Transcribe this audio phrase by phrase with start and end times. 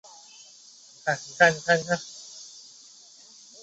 [1.05, 1.99] 郑琦郑家人。